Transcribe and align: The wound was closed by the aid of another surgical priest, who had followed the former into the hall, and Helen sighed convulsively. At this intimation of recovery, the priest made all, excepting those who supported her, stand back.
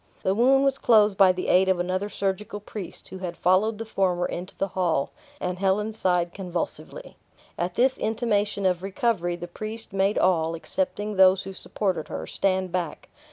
The 0.23 0.33
wound 0.33 0.63
was 0.65 0.79
closed 0.79 1.15
by 1.15 1.31
the 1.31 1.47
aid 1.47 1.69
of 1.69 1.79
another 1.79 2.09
surgical 2.09 2.59
priest, 2.59 3.09
who 3.09 3.19
had 3.19 3.37
followed 3.37 3.77
the 3.77 3.85
former 3.85 4.25
into 4.25 4.57
the 4.57 4.69
hall, 4.69 5.11
and 5.39 5.59
Helen 5.59 5.93
sighed 5.93 6.33
convulsively. 6.33 7.17
At 7.55 7.75
this 7.75 7.99
intimation 7.99 8.65
of 8.65 8.81
recovery, 8.81 9.35
the 9.35 9.47
priest 9.47 9.93
made 9.93 10.17
all, 10.17 10.55
excepting 10.55 11.17
those 11.17 11.43
who 11.43 11.53
supported 11.53 12.07
her, 12.07 12.25
stand 12.25 12.71
back. 12.71 13.09